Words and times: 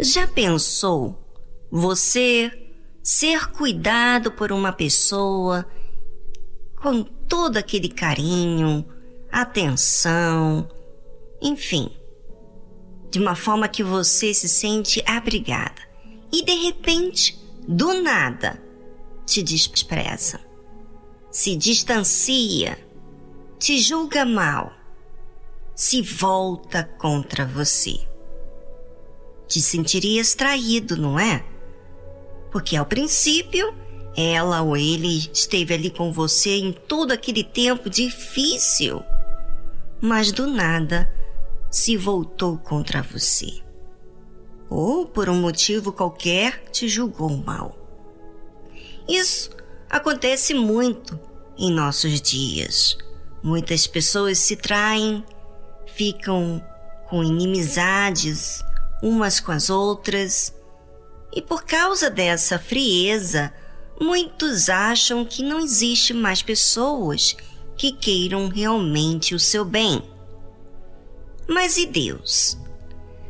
Já 0.00 0.26
pensou 0.26 1.16
você 1.70 2.50
ser 3.02 3.50
cuidado 3.52 4.32
por 4.32 4.52
uma 4.52 4.72
pessoa 4.72 5.66
com 6.76 7.02
todo 7.02 7.56
aquele 7.56 7.88
carinho, 7.88 8.84
atenção, 9.30 10.68
enfim, 11.40 11.90
de 13.10 13.18
uma 13.18 13.34
forma 13.34 13.68
que 13.68 13.82
você 13.82 14.34
se 14.34 14.48
sente 14.48 15.02
abrigada 15.06 15.80
e 16.32 16.44
de 16.44 16.54
repente, 16.54 17.38
do 17.66 18.02
nada, 18.02 18.60
te 19.24 19.42
despreza, 19.42 20.40
se 21.30 21.56
distancia, 21.56 22.78
te 23.64 23.78
julga 23.78 24.26
mal, 24.26 24.74
se 25.74 26.02
volta 26.02 26.84
contra 26.84 27.46
você. 27.46 27.98
Te 29.48 29.58
sentirias 29.62 30.34
traído, 30.34 30.98
não 30.98 31.18
é? 31.18 31.42
Porque 32.52 32.76
ao 32.76 32.84
princípio, 32.84 33.74
ela 34.14 34.60
ou 34.60 34.76
ele 34.76 35.30
esteve 35.32 35.72
ali 35.72 35.88
com 35.88 36.12
você 36.12 36.58
em 36.58 36.72
todo 36.74 37.12
aquele 37.12 37.42
tempo 37.42 37.88
difícil, 37.88 39.02
mas 39.98 40.30
do 40.30 40.46
nada 40.46 41.10
se 41.70 41.96
voltou 41.96 42.58
contra 42.58 43.00
você. 43.00 43.62
Ou 44.68 45.06
por 45.06 45.30
um 45.30 45.40
motivo 45.40 45.90
qualquer 45.90 46.64
te 46.70 46.86
julgou 46.86 47.34
mal. 47.34 47.78
Isso 49.08 49.48
acontece 49.88 50.52
muito 50.52 51.18
em 51.56 51.72
nossos 51.72 52.20
dias. 52.20 52.98
Muitas 53.44 53.86
pessoas 53.86 54.38
se 54.38 54.56
traem, 54.56 55.22
ficam 55.86 56.64
com 57.10 57.22
inimizades 57.22 58.64
umas 59.02 59.38
com 59.38 59.52
as 59.52 59.68
outras, 59.68 60.54
e 61.30 61.42
por 61.42 61.62
causa 61.66 62.08
dessa 62.08 62.58
frieza, 62.58 63.52
muitos 64.00 64.70
acham 64.70 65.26
que 65.26 65.42
não 65.42 65.60
existe 65.60 66.14
mais 66.14 66.40
pessoas 66.40 67.36
que 67.76 67.92
queiram 67.92 68.48
realmente 68.48 69.34
o 69.34 69.38
seu 69.38 69.62
bem. 69.62 70.02
Mas 71.46 71.76
e 71.76 71.84
Deus? 71.84 72.56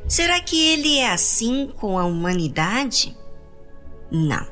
Será 0.07 0.41
que 0.41 0.61
ele 0.65 0.97
é 0.97 1.11
assim 1.11 1.73
com 1.75 1.99
a 1.99 2.05
humanidade? 2.05 3.17
Não. 4.13 4.47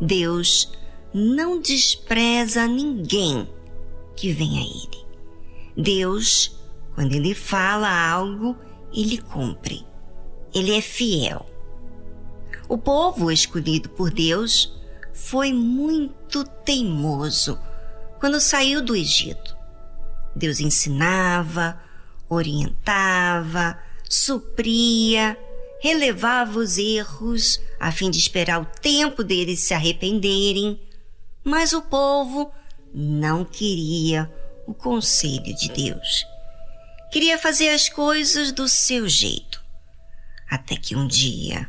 Deus 0.00 0.72
não 1.14 1.60
despreza 1.60 2.66
ninguém 2.66 3.48
que 4.16 4.32
vem 4.32 4.58
a 4.58 4.62
ele. 4.62 5.04
Deus, 5.76 6.58
quando 6.94 7.14
ele 7.14 7.34
fala 7.34 7.88
algo, 7.88 8.56
ele 8.92 9.18
cumpre. 9.18 9.84
Ele 10.54 10.76
é 10.76 10.80
fiel. 10.80 11.46
O 12.68 12.78
povo 12.78 13.30
escolhido 13.30 13.88
por 13.90 14.10
Deus 14.10 14.72
foi 15.12 15.52
muito 15.52 16.44
teimoso 16.44 17.58
quando 18.18 18.40
saiu 18.40 18.82
do 18.82 18.96
Egito. 18.96 19.56
Deus 20.34 20.60
ensinava, 20.60 21.80
orientava, 22.28 23.78
supria, 24.08 25.36
relevava 25.80 26.58
os 26.58 26.78
erros 26.78 27.60
a 27.78 27.92
fim 27.92 28.10
de 28.10 28.18
esperar 28.18 28.60
o 28.60 28.64
tempo 28.80 29.22
deles 29.22 29.60
se 29.60 29.74
arrependerem, 29.74 30.80
mas 31.44 31.72
o 31.72 31.82
povo 31.82 32.50
não 32.94 33.44
queria 33.44 34.32
o 34.66 34.72
conselho 34.72 35.54
de 35.56 35.68
Deus. 35.68 36.24
Queria 37.10 37.36
fazer 37.36 37.70
as 37.70 37.88
coisas 37.88 38.52
do 38.52 38.68
seu 38.68 39.08
jeito. 39.08 39.62
Até 40.48 40.76
que 40.76 40.94
um 40.94 41.06
dia 41.06 41.68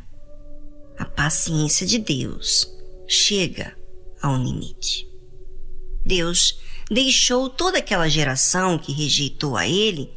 a 0.98 1.04
paciência 1.04 1.86
de 1.86 1.98
Deus 1.98 2.72
chega 3.06 3.76
a 4.22 4.30
um 4.30 4.42
limite. 4.42 5.06
Deus 6.04 6.58
deixou 6.90 7.50
toda 7.50 7.78
aquela 7.78 8.08
geração 8.08 8.78
que 8.78 8.92
rejeitou 8.92 9.56
a 9.56 9.66
ele, 9.66 10.10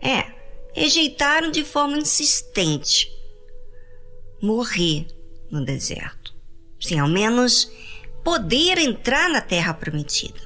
é, 0.00 0.24
rejeitaram 0.72 1.50
de 1.50 1.64
forma 1.64 1.96
insistente, 1.96 3.10
morrer 4.40 5.06
no 5.50 5.64
deserto, 5.64 6.34
sem 6.80 6.98
ao 6.98 7.08
menos 7.08 7.70
poder 8.24 8.78
entrar 8.78 9.28
na 9.28 9.42
terra 9.42 9.74
prometida. 9.74 10.40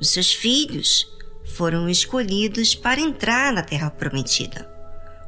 Os 0.00 0.08
seus 0.10 0.32
filhos 0.32 1.06
foram 1.44 1.88
escolhidos 1.88 2.74
para 2.74 3.00
entrar 3.00 3.52
na 3.52 3.62
terra 3.62 3.90
prometida. 3.90 4.68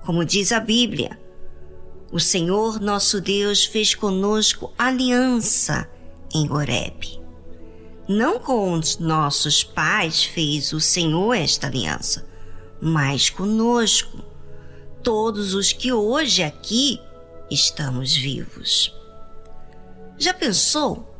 Como 0.05 0.25
diz 0.25 0.51
a 0.51 0.59
Bíblia, 0.59 1.21
o 2.11 2.19
Senhor 2.19 2.81
nosso 2.81 3.21
Deus 3.21 3.65
fez 3.65 3.95
conosco 3.95 4.73
aliança 4.79 5.89
em 6.35 6.51
Horebe. 6.51 7.21
Não 8.09 8.39
com 8.41 8.73
os 8.73 8.99
nossos 8.99 9.63
pais 9.63 10.25
fez 10.25 10.73
o 10.73 10.81
Senhor 10.81 11.35
esta 11.35 11.67
aliança, 11.67 12.27
mas 12.81 13.31
conosco, 13.31 14.19
todos 15.03 15.55
os 15.55 15.73
que 15.73 15.93
hoje 15.93 16.43
aqui 16.43 17.01
estamos 17.51 18.17
vivos. 18.17 18.93
Já 20.19 20.35
pensou 20.35 21.12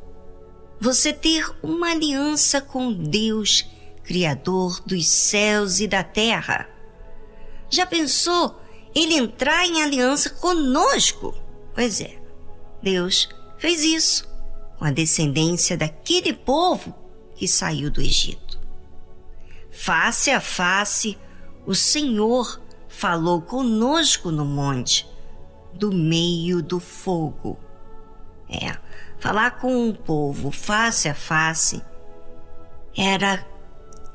você 0.83 1.13
ter 1.13 1.49
uma 1.63 1.93
aliança 1.93 2.61
com 2.61 2.93
Deus, 2.93 3.65
Criador 4.03 4.83
dos 4.85 5.07
céus 5.07 5.79
e 5.79 5.87
da 5.87 6.03
terra? 6.03 6.69
Já 7.71 7.87
pensou 7.87 8.61
ele 8.93 9.15
entrar 9.15 9.65
em 9.65 9.81
aliança 9.81 10.29
conosco. 10.29 11.33
Pois 11.73 12.01
é, 12.01 12.21
Deus 12.83 13.29
fez 13.59 13.85
isso 13.85 14.29
com 14.77 14.85
a 14.85 14.91
descendência 14.91 15.77
daquele 15.77 16.33
povo 16.33 16.93
que 17.37 17.47
saiu 17.47 17.89
do 17.89 18.03
Egito. 18.03 18.59
Face 19.71 20.33
a 20.33 20.41
face, 20.41 21.17
o 21.65 21.77
Senhor 21.77 22.61
falou 22.89 23.41
conosco 23.41 24.33
no 24.33 24.45
monte, 24.45 25.09
do 25.73 25.93
meio 25.93 26.61
do 26.61 26.81
fogo. 26.81 27.57
É, 28.49 28.77
falar 29.23 29.53
com 29.53 29.73
um 29.73 29.95
povo 29.95 30.51
face 30.51 31.09
a 31.09 31.15
face 31.15 31.81
era 32.97 33.47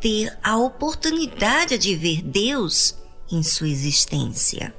ter 0.02 0.38
a 0.44 0.58
oportunidade 0.58 1.78
de 1.78 1.96
ver 1.96 2.22
Deus 2.22 2.94
em 3.32 3.42
sua 3.42 3.70
existência. 3.70 4.76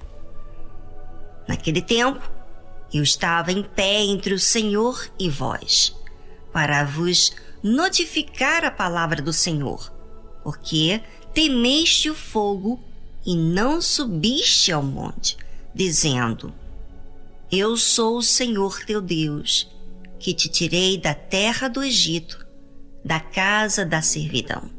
Naquele 1.49 1.81
tempo, 1.81 2.31
eu 2.93 3.03
estava 3.03 3.53
em 3.53 3.63
pé 3.63 4.03
entre 4.03 4.35
o 4.35 4.39
Senhor 4.39 5.11
e 5.19 5.31
vós, 5.31 5.97
para 6.53 6.85
vos 6.85 7.33
notificar 7.63 8.67
a 8.67 8.71
palavra 8.71 9.23
do 9.23 9.33
Senhor, 9.33 9.91
porque 10.45 11.01
temeste 11.33 12.11
o 12.11 12.15
fogo 12.15 12.79
e 13.25 13.35
não 13.35 13.81
subiste 13.81 14.71
ao 14.73 14.83
monte, 14.83 15.39
dizendo: 15.75 16.53
Eu 17.51 17.79
sou 17.79 18.19
o 18.19 18.23
Senhor 18.23 18.85
teu 18.85 19.01
Deus, 19.01 19.78
que 20.19 20.35
te 20.35 20.49
tirei 20.49 20.99
da 20.99 21.15
terra 21.15 21.69
do 21.69 21.83
Egito, 21.83 22.47
da 23.05 23.21
casa 23.21 23.85
da 23.85 24.03
servidão. 24.03 24.71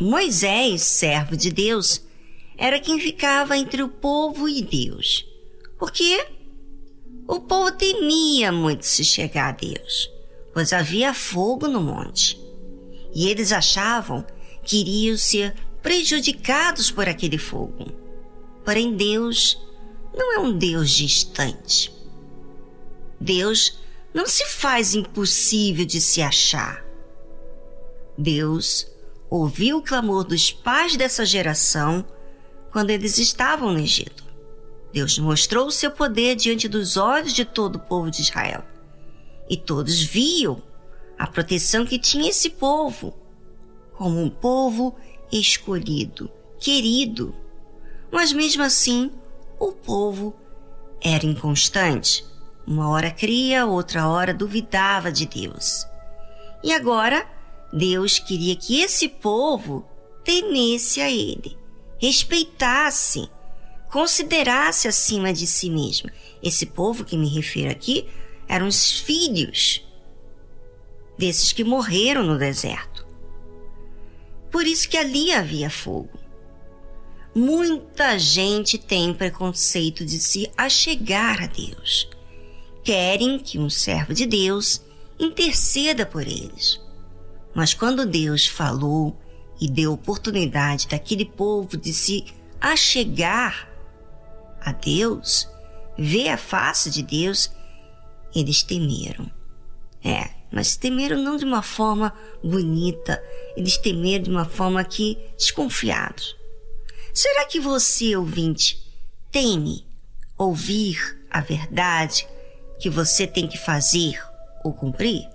Moisés, 0.00 0.82
servo 0.82 1.36
de 1.36 1.50
Deus, 1.50 2.04
era 2.56 2.80
quem 2.80 2.98
ficava 2.98 3.56
entre 3.56 3.82
o 3.82 3.88
povo 3.88 4.48
e 4.48 4.62
Deus. 4.62 5.24
Porque 5.78 6.26
o 7.26 7.40
povo 7.40 7.72
temia 7.72 8.52
muito 8.52 8.84
se 8.84 9.04
chegar 9.04 9.48
a 9.50 9.52
Deus, 9.52 10.10
pois 10.52 10.72
havia 10.72 11.14
fogo 11.14 11.68
no 11.68 11.80
monte. 11.80 12.38
E 13.14 13.28
eles 13.28 13.52
achavam 13.52 14.26
que 14.62 14.80
iriam 14.80 15.16
ser 15.16 15.54
prejudicados 15.82 16.90
por 16.90 17.08
aquele 17.08 17.38
fogo. 17.38 17.86
Porém, 18.64 18.96
Deus 18.96 19.60
não 20.16 20.34
é 20.34 20.38
um 20.38 20.56
Deus 20.56 20.90
distante. 20.90 21.92
Deus 23.20 23.78
não 24.14 24.26
se 24.26 24.46
faz 24.46 24.94
impossível 24.94 25.84
de 25.84 26.00
se 26.00 26.22
achar. 26.22 26.84
Deus 28.16 28.86
ouviu 29.28 29.78
o 29.78 29.82
clamor 29.82 30.22
dos 30.22 30.52
pais 30.52 30.96
dessa 30.96 31.26
geração 31.26 32.06
quando 32.70 32.90
eles 32.90 33.18
estavam 33.18 33.72
no 33.72 33.80
Egito. 33.80 34.24
Deus 34.92 35.18
mostrou 35.18 35.66
o 35.66 35.72
seu 35.72 35.90
poder 35.90 36.36
diante 36.36 36.68
dos 36.68 36.96
olhos 36.96 37.32
de 37.32 37.44
todo 37.44 37.76
o 37.76 37.80
povo 37.80 38.12
de 38.12 38.22
Israel. 38.22 38.62
E 39.50 39.56
todos 39.56 40.00
viam 40.00 40.62
a 41.18 41.26
proteção 41.26 41.84
que 41.84 41.98
tinha 41.98 42.30
esse 42.30 42.50
povo, 42.50 43.12
como 43.94 44.20
um 44.20 44.30
povo 44.30 44.94
escolhido, 45.32 46.30
querido. 46.60 47.34
Mas 48.12 48.32
mesmo 48.32 48.62
assim, 48.62 49.10
o 49.58 49.72
povo 49.72 50.34
era 51.00 51.26
inconstante. 51.26 52.24
Uma 52.66 52.88
hora 52.88 53.10
cria, 53.10 53.66
outra 53.66 54.08
hora 54.08 54.32
duvidava 54.32 55.12
de 55.12 55.26
Deus. 55.26 55.86
E 56.62 56.72
agora, 56.72 57.26
Deus 57.72 58.18
queria 58.18 58.56
que 58.56 58.80
esse 58.80 59.08
povo 59.08 59.86
temesse 60.24 61.00
a 61.00 61.10
ele, 61.10 61.58
respeitasse, 62.00 63.28
considerasse 63.90 64.88
acima 64.88 65.32
de 65.32 65.46
si 65.46 65.68
mesmo. 65.68 66.10
Esse 66.42 66.66
povo 66.66 67.04
que 67.04 67.18
me 67.18 67.28
refiro 67.28 67.70
aqui 67.70 68.08
eram 68.48 68.66
os 68.66 69.00
filhos 69.00 69.84
desses 71.18 71.52
que 71.52 71.62
morreram 71.64 72.22
no 72.22 72.38
deserto. 72.38 73.06
Por 74.50 74.66
isso 74.66 74.88
que 74.88 74.96
ali 74.96 75.32
havia 75.32 75.68
fogo. 75.68 76.18
Muita 77.34 78.18
gente 78.18 78.78
tem 78.78 79.12
preconceito 79.12 80.04
de 80.04 80.20
se 80.20 80.50
achegar 80.56 81.42
a 81.42 81.46
Deus. 81.46 82.08
Querem 82.84 83.38
que 83.38 83.58
um 83.58 83.70
servo 83.70 84.12
de 84.12 84.26
Deus 84.26 84.82
interceda 85.18 86.04
por 86.04 86.22
eles. 86.22 86.78
Mas 87.54 87.72
quando 87.72 88.04
Deus 88.04 88.46
falou 88.46 89.18
e 89.58 89.70
deu 89.70 89.92
oportunidade 89.92 90.88
daquele 90.88 91.24
povo 91.24 91.78
de 91.78 91.94
se 91.94 92.26
achegar 92.60 93.68
a 94.60 94.72
Deus, 94.72 95.48
ver 95.96 96.28
a 96.28 96.36
face 96.36 96.90
de 96.90 97.02
Deus, 97.02 97.50
eles 98.34 98.62
temeram. 98.62 99.30
É, 100.04 100.28
mas 100.52 100.76
temeram 100.76 101.16
não 101.22 101.36
de 101.36 101.44
uma 101.44 101.62
forma 101.62 102.12
bonita, 102.42 103.22
eles 103.56 103.78
temeram 103.78 104.24
de 104.24 104.30
uma 104.30 104.44
forma 104.44 104.84
que 104.84 105.18
desconfiados. 105.38 106.36
Será 107.14 107.46
que 107.46 107.60
você, 107.60 108.14
ouvinte, 108.16 108.78
teme 109.30 109.86
ouvir 110.36 111.24
a 111.30 111.40
verdade 111.40 112.26
que 112.84 112.90
você 112.90 113.26
tem 113.26 113.48
que 113.48 113.56
fazer 113.56 114.22
ou 114.62 114.74
cumprir? 114.74 115.26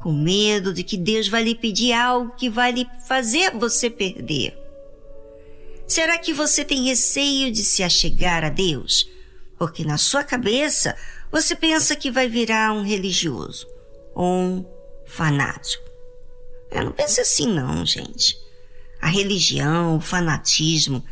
Com 0.00 0.12
medo 0.12 0.72
de 0.72 0.84
que 0.84 0.96
Deus 0.96 1.26
vai 1.26 1.42
lhe 1.42 1.56
pedir 1.56 1.92
algo 1.92 2.36
que 2.36 2.48
vai 2.48 2.70
lhe 2.70 2.86
fazer 3.08 3.50
você 3.50 3.90
perder? 3.90 4.56
Será 5.88 6.16
que 6.18 6.32
você 6.32 6.64
tem 6.64 6.84
receio 6.84 7.50
de 7.50 7.64
se 7.64 7.82
achegar 7.82 8.44
a 8.44 8.48
Deus? 8.48 9.10
Porque 9.58 9.84
na 9.84 9.98
sua 9.98 10.22
cabeça 10.22 10.96
você 11.32 11.56
pensa 11.56 11.96
que 11.96 12.12
vai 12.12 12.28
virar 12.28 12.72
um 12.72 12.84
religioso 12.84 13.66
ou 14.14 14.32
um 14.32 14.66
fanático. 15.04 15.82
Eu 16.70 16.84
não 16.84 16.92
penso 16.92 17.20
assim 17.20 17.52
não, 17.52 17.84
gente. 17.84 18.36
A 19.00 19.08
religião, 19.08 19.96
o 19.96 20.00
fanatismo 20.00 21.04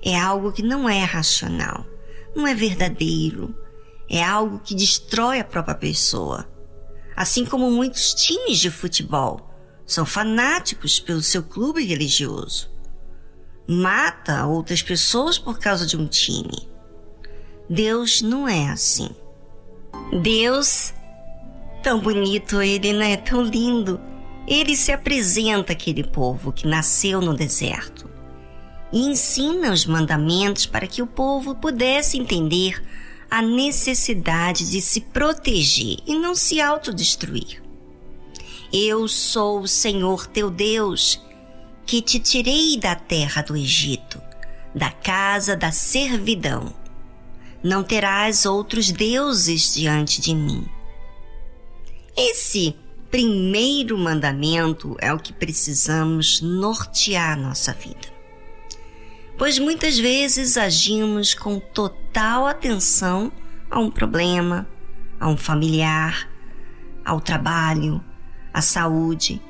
é 0.00 0.16
algo 0.16 0.52
que 0.52 0.62
não 0.62 0.88
é 0.88 1.02
racional, 1.02 1.84
não 2.32 2.46
é 2.46 2.54
verdadeiro, 2.54 3.63
é 4.08 4.22
algo 4.22 4.58
que 4.58 4.74
destrói 4.74 5.40
a 5.40 5.44
própria 5.44 5.74
pessoa. 5.74 6.48
Assim 7.16 7.44
como 7.44 7.70
muitos 7.70 8.14
times 8.14 8.58
de 8.58 8.70
futebol 8.70 9.50
são 9.86 10.04
fanáticos 10.04 10.98
pelo 10.98 11.22
seu 11.22 11.42
clube 11.42 11.84
religioso. 11.84 12.70
Mata 13.68 14.46
outras 14.46 14.82
pessoas 14.82 15.38
por 15.38 15.58
causa 15.58 15.86
de 15.86 15.96
um 15.96 16.06
time. 16.06 16.68
Deus 17.68 18.20
não 18.20 18.48
é 18.48 18.68
assim. 18.68 19.08
Deus, 20.22 20.92
tão 21.82 22.00
bonito 22.00 22.60
ele, 22.60 22.92
né? 22.92 23.16
Tão 23.16 23.42
lindo 23.42 24.00
ele 24.46 24.76
se 24.76 24.92
apresenta 24.92 25.72
àquele 25.72 26.04
povo 26.04 26.52
que 26.52 26.66
nasceu 26.66 27.20
no 27.20 27.34
deserto 27.34 28.08
e 28.92 29.00
ensina 29.06 29.72
os 29.72 29.86
mandamentos 29.86 30.66
para 30.66 30.86
que 30.86 31.02
o 31.02 31.06
povo 31.06 31.54
pudesse 31.54 32.18
entender 32.18 32.82
a 33.34 33.42
necessidade 33.42 34.70
de 34.70 34.80
se 34.80 35.00
proteger 35.00 35.98
e 36.06 36.16
não 36.16 36.36
se 36.36 36.60
autodestruir. 36.60 37.60
Eu 38.72 39.08
sou 39.08 39.62
o 39.62 39.66
Senhor 39.66 40.28
teu 40.28 40.48
Deus, 40.48 41.20
que 41.84 42.00
te 42.00 42.20
tirei 42.20 42.78
da 42.78 42.94
terra 42.94 43.42
do 43.42 43.56
Egito, 43.56 44.22
da 44.72 44.88
casa 44.88 45.56
da 45.56 45.72
servidão. 45.72 46.72
Não 47.60 47.82
terás 47.82 48.46
outros 48.46 48.92
deuses 48.92 49.74
diante 49.74 50.20
de 50.20 50.32
mim. 50.32 50.64
Esse 52.16 52.76
primeiro 53.10 53.98
mandamento 53.98 54.96
é 55.00 55.12
o 55.12 55.18
que 55.18 55.32
precisamos 55.32 56.40
nortear 56.40 57.36
nossa 57.36 57.72
vida. 57.72 58.13
Pois 59.36 59.58
muitas 59.58 59.98
vezes 59.98 60.56
agimos 60.56 61.34
com 61.34 61.58
total 61.58 62.46
atenção 62.46 63.32
a 63.68 63.80
um 63.80 63.90
problema, 63.90 64.66
a 65.18 65.28
um 65.28 65.36
familiar, 65.36 66.28
ao 67.04 67.20
trabalho, 67.20 68.02
à 68.52 68.62
saúde. 68.62 69.42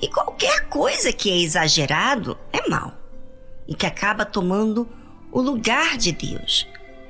E 0.00 0.08
qualquer 0.08 0.68
coisa 0.68 1.12
que 1.12 1.30
é 1.30 1.38
exagerado 1.38 2.38
é 2.52 2.68
mal 2.68 2.96
e 3.66 3.74
que 3.74 3.86
acaba 3.86 4.24
tomando 4.24 4.88
o 5.32 5.40
lugar 5.40 5.96
de 5.96 6.12
Deus, 6.12 6.68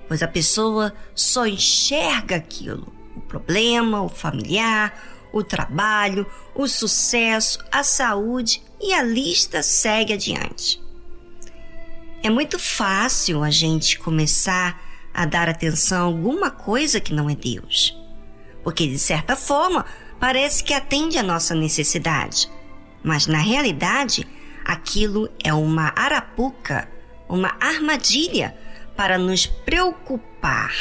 pois 0.09 0.23
a 0.23 0.29
pessoa 0.29 0.95
só 1.15 1.47
enxerga 1.47 2.37
aquilo, 2.37 2.91
o 3.15 3.21
problema, 3.21 4.01
o 4.01 4.09
familiar, 4.09 4.99
o 5.33 5.45
trabalho, 5.45 6.27
o 6.55 6.67
sucesso, 6.67 7.59
a 7.71 7.83
saúde 7.83 8.63
e 8.81 8.95
a 8.95 9.03
lista 9.03 9.63
segue 9.63 10.15
adiante. 10.15 10.86
É 12.27 12.29
muito 12.29 12.59
fácil 12.59 13.45
a 13.45 13.51
gente 13.51 14.01
começar 14.01 14.83
a 15.15 15.25
dar 15.25 15.49
atenção 15.49 15.99
a 15.99 16.07
alguma 16.07 16.51
coisa 16.51 16.99
que 16.99 17.15
não 17.15 17.31
é 17.31 17.37
Deus, 17.37 17.97
porque 18.65 18.85
de 18.89 18.99
certa 18.99 19.37
forma 19.37 19.87
parece 20.19 20.65
que 20.65 20.75
atende 20.75 21.19
a 21.19 21.23
nossa 21.23 21.55
necessidade, 21.55 22.51
mas 23.01 23.29
na 23.29 23.39
realidade 23.39 24.27
aquilo 24.65 25.29
é 25.39 25.55
uma 25.55 25.93
arapuca, 25.95 26.89
uma 27.29 27.57
armadilha 27.61 28.57
para 28.97 29.19
nos 29.19 29.47
preocupar, 29.47 30.73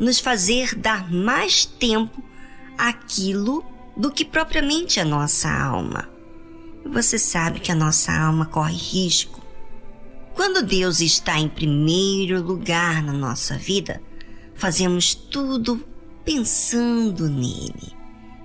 nos 0.00 0.18
fazer 0.18 0.74
dar 0.74 1.12
mais 1.12 1.66
tempo 1.66 2.24
àquilo 2.78 3.62
do 3.94 4.10
que 4.10 4.24
propriamente 4.24 4.98
a 4.98 5.04
nossa 5.04 5.50
alma. 5.50 6.08
Você 6.86 7.18
sabe 7.18 7.60
que 7.60 7.70
a 7.70 7.74
nossa 7.74 8.18
alma 8.18 8.46
corre 8.46 8.78
risco. 8.78 9.45
Quando 10.36 10.62
Deus 10.62 11.00
está 11.00 11.38
em 11.38 11.48
primeiro 11.48 12.42
lugar 12.42 13.02
na 13.02 13.12
nossa 13.14 13.56
vida, 13.56 14.02
fazemos 14.54 15.14
tudo 15.14 15.82
pensando 16.26 17.26
nele. 17.26 17.96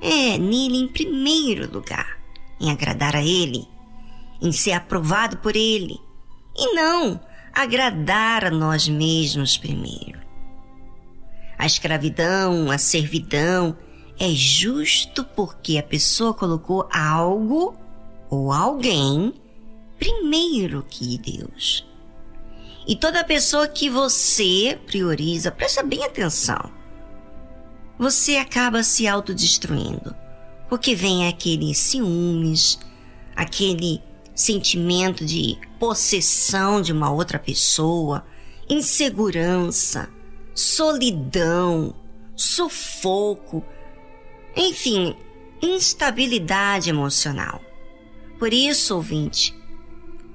É, 0.02 0.38
nele 0.38 0.78
em 0.78 0.88
primeiro 0.88 1.70
lugar, 1.70 2.18
em 2.62 2.72
agradar 2.72 3.14
a 3.14 3.22
ele, 3.22 3.68
em 4.42 4.54
ser 4.54 4.72
aprovado 4.72 5.40
por 5.40 5.54
ele, 5.54 6.00
e 6.58 6.74
não 6.74 7.20
agradar 7.54 8.46
a 8.46 8.50
nós 8.50 8.88
mesmos 8.88 9.58
primeiro. 9.58 10.22
A 11.60 11.66
escravidão, 11.66 12.72
a 12.72 12.78
servidão, 12.78 13.78
é 14.18 14.30
justo 14.30 15.26
porque 15.26 15.78
a 15.78 15.84
pessoa 15.84 16.34
colocou 16.34 16.88
algo 16.90 17.76
ou 18.30 18.54
alguém 18.54 19.34
primeiro 20.02 20.84
que 20.90 21.16
Deus. 21.20 21.88
E 22.88 22.96
toda 22.96 23.24
pessoa 23.24 23.68
que 23.68 23.88
você 23.88 24.80
prioriza, 24.88 25.52
presta 25.52 25.84
bem 25.84 26.04
atenção, 26.04 26.72
você 28.00 28.38
acaba 28.38 28.82
se 28.82 29.08
autodestruindo. 29.08 30.16
Porque 30.68 30.96
vem 30.96 31.28
aquele 31.28 31.76
ciúmes, 31.76 32.80
aquele 33.36 34.02
sentimento 34.34 35.24
de 35.24 35.60
possessão 35.78 36.82
de 36.82 36.92
uma 36.92 37.12
outra 37.12 37.38
pessoa, 37.38 38.26
insegurança, 38.68 40.10
solidão, 40.56 41.94
sufoco 42.36 43.64
enfim, 44.56 45.16
instabilidade 45.62 46.90
emocional. 46.90 47.62
Por 48.38 48.54
isso, 48.54 48.96
ouvinte, 48.96 49.56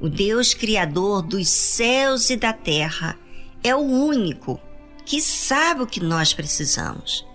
o 0.01 0.09
Deus 0.09 0.55
Criador 0.55 1.23
dos 1.23 1.49
céus 1.49 2.31
e 2.31 2.37
da 2.37 2.53
terra 2.53 3.19
é 3.63 3.75
o 3.75 3.81
único 3.81 4.61
que 5.05 5.21
sabe 5.21 5.83
o 5.83 5.87
que 5.87 6.01
nós 6.01 6.33
precisamos. 6.33 7.27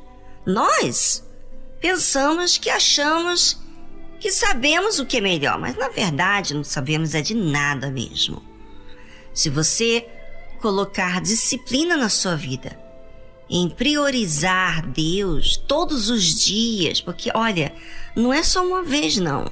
Nós 0.45 1.23
pensamos 1.79 2.57
que 2.57 2.69
achamos 2.69 3.59
que 4.19 4.31
sabemos 4.31 4.99
o 4.99 5.05
que 5.05 5.17
é 5.17 5.21
melhor, 5.21 5.59
mas 5.59 5.75
na 5.75 5.89
verdade 5.89 6.53
não 6.53 6.63
sabemos 6.63 7.15
é 7.15 7.21
de 7.21 7.33
nada 7.33 7.89
mesmo. 7.89 8.43
Se 9.33 9.49
você 9.49 10.07
colocar 10.61 11.21
disciplina 11.21 11.97
na 11.97 12.09
sua 12.09 12.35
vida, 12.35 12.79
em 13.49 13.67
priorizar 13.67 14.85
Deus 14.87 15.57
todos 15.57 16.09
os 16.09 16.23
dias, 16.45 17.01
porque 17.01 17.31
olha, 17.33 17.73
não 18.15 18.31
é 18.31 18.43
só 18.43 18.65
uma 18.65 18.83
vez 18.83 19.17
não. 19.17 19.45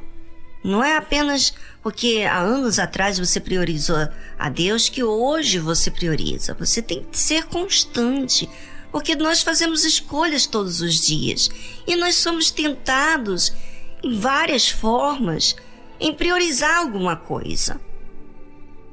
Não 0.64 0.84
é 0.84 0.98
apenas 0.98 1.54
porque 1.82 2.26
há 2.30 2.40
anos 2.40 2.80
atrás 2.80 3.18
você 3.18 3.40
priorizou 3.40 3.96
a 4.38 4.50
Deus 4.50 4.90
que 4.90 5.04
hoje 5.04 5.58
você 5.60 5.90
prioriza. 5.90 6.54
Você 6.56 6.82
tem 6.82 7.04
que 7.04 7.18
ser 7.18 7.46
constante, 7.46 8.50
porque 8.92 9.16
nós 9.16 9.42
fazemos 9.42 9.86
escolhas 9.86 10.46
todos 10.46 10.82
os 10.82 11.06
dias 11.06 11.50
e 11.88 11.96
nós 11.96 12.16
somos 12.16 12.52
tentados 12.52 13.54
em 14.04 14.18
várias 14.20 14.68
formas 14.68 15.56
em 16.00 16.14
priorizar 16.14 16.78
alguma 16.78 17.16
coisa. 17.16 17.80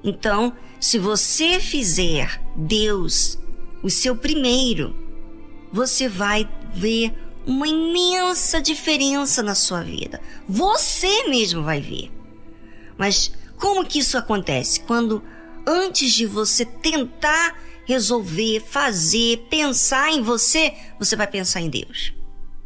Então, 0.03 0.53
se 0.81 0.99
você 0.99 1.59
fizer 1.59 2.41
Deus 2.55 3.39
o 3.83 3.91
seu 3.91 4.17
primeiro, 4.17 4.95
você 5.73 6.09
vai 6.09 6.49
ver 6.75 7.13
uma 7.47 7.69
imensa 7.69 8.61
diferença 8.61 9.43
na 9.43 9.55
sua 9.55 9.83
vida. 9.83 10.21
Você 10.49 11.29
mesmo 11.29 11.63
vai 11.63 11.81
ver. 11.81 12.11
Mas 12.99 13.33
como 13.57 13.87
que 13.87 14.01
isso 14.01 14.19
acontece? 14.19 14.81
Quando 14.81 15.23
antes 15.67 16.13
de 16.13 16.27
você 16.27 16.65
tentar 16.65 17.57
resolver, 17.87 18.61
fazer, 18.61 19.47
pensar 19.49 20.11
em 20.11 20.21
você, 20.21 20.75
você 20.99 21.15
vai 21.15 21.27
pensar 21.27 21.61
em 21.61 21.71
Deus. 21.71 22.13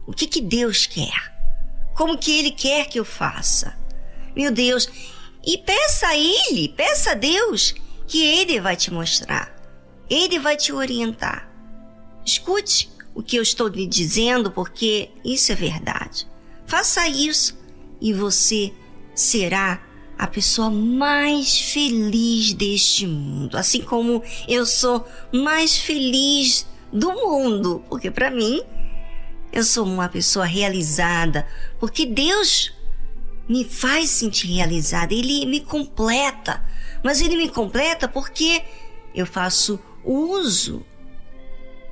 O 0.07 0.13
que 0.13 0.27
que 0.27 0.41
Deus 0.41 0.87
quer? 0.87 1.31
Como 1.95 2.17
que 2.17 2.39
ele 2.39 2.51
quer 2.51 2.89
que 2.89 2.99
eu 2.99 3.05
faça? 3.05 3.79
Meu 4.35 4.51
Deus, 4.51 4.89
e 5.45 5.59
peça 5.59 6.09
a 6.09 6.17
ele, 6.17 6.69
peça 6.69 7.13
a 7.13 7.15
Deus 7.15 7.75
que 8.07 8.25
ele 8.25 8.61
vai 8.61 8.77
te 8.77 8.91
mostrar. 8.93 9.55
Ele 10.09 10.39
vai 10.39 10.57
te 10.57 10.73
orientar. 10.73 11.49
Escute 12.25 12.91
o 13.15 13.23
que 13.23 13.37
eu 13.37 13.43
estou 13.43 13.69
lhe 13.69 13.87
dizendo, 13.87 14.51
porque 14.51 15.11
isso 15.25 15.53
é 15.53 15.55
verdade. 15.55 16.27
Faça 16.67 17.09
isso 17.09 17.59
e 18.01 18.13
você 18.13 18.73
será 19.15 19.83
a 20.17 20.27
pessoa 20.27 20.71
mais 20.71 21.59
feliz 21.59 22.53
deste 22.53 23.07
mundo, 23.07 23.57
assim 23.57 23.81
como 23.81 24.23
eu 24.47 24.67
sou 24.67 25.07
mais 25.33 25.79
feliz 25.79 26.67
do 26.93 27.11
mundo, 27.13 27.83
porque 27.89 28.11
para 28.11 28.31
mim 28.31 28.61
eu 29.53 29.65
sou 29.65 29.85
uma 29.85 30.09
pessoa 30.09 30.45
realizada, 30.45 31.47
porque 31.79 32.07
Deus 32.07 32.73
me 33.49 33.65
faz 33.65 34.11
sentir 34.11 34.47
realizada, 34.47 35.13
ele 35.13 35.45
me 35.45 35.61
completa. 35.61 36.65
Mas 37.03 37.21
ele 37.21 37.37
me 37.37 37.49
completa 37.49 38.07
porque 38.07 38.63
eu 39.13 39.27
faço 39.27 39.81
uso 40.05 40.87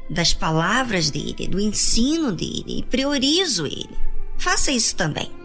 das 0.09 0.33
palavras 0.33 1.11
dele, 1.11 1.49
do 1.49 1.61
ensino 1.61 2.33
dele 2.33 2.79
e 2.79 2.83
priorizo 2.83 3.67
ele. 3.67 3.97
Faça 4.39 4.71
isso 4.71 4.95
também. 4.97 5.38